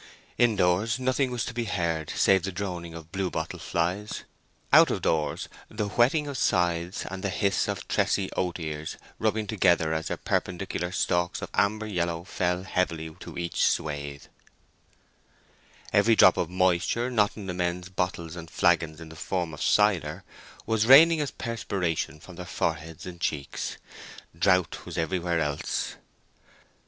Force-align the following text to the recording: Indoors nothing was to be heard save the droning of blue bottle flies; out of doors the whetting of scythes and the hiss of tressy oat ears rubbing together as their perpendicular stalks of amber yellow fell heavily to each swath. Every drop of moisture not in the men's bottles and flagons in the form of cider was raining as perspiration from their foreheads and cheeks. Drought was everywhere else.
Indoors 0.39 0.97
nothing 0.97 1.29
was 1.29 1.45
to 1.45 1.53
be 1.53 1.65
heard 1.65 2.09
save 2.09 2.41
the 2.41 2.51
droning 2.51 2.95
of 2.95 3.11
blue 3.11 3.29
bottle 3.29 3.59
flies; 3.59 4.23
out 4.73 4.89
of 4.89 5.03
doors 5.03 5.47
the 5.69 5.89
whetting 5.89 6.25
of 6.25 6.39
scythes 6.39 7.05
and 7.11 7.23
the 7.23 7.29
hiss 7.29 7.67
of 7.67 7.87
tressy 7.87 8.27
oat 8.35 8.59
ears 8.59 8.97
rubbing 9.19 9.45
together 9.45 9.93
as 9.93 10.07
their 10.07 10.17
perpendicular 10.17 10.91
stalks 10.91 11.43
of 11.43 11.51
amber 11.53 11.85
yellow 11.85 12.23
fell 12.23 12.63
heavily 12.63 13.13
to 13.19 13.37
each 13.37 13.63
swath. 13.63 14.27
Every 15.93 16.15
drop 16.15 16.35
of 16.35 16.49
moisture 16.49 17.11
not 17.11 17.37
in 17.37 17.45
the 17.45 17.53
men's 17.53 17.87
bottles 17.89 18.35
and 18.35 18.49
flagons 18.49 18.99
in 18.99 19.09
the 19.09 19.15
form 19.15 19.53
of 19.53 19.61
cider 19.61 20.23
was 20.65 20.87
raining 20.87 21.21
as 21.21 21.29
perspiration 21.29 22.19
from 22.19 22.37
their 22.37 22.47
foreheads 22.47 23.05
and 23.05 23.21
cheeks. 23.21 23.77
Drought 24.35 24.83
was 24.83 24.97
everywhere 24.97 25.39
else. 25.39 25.97